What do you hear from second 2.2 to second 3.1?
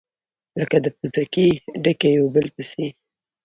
په بل پسي،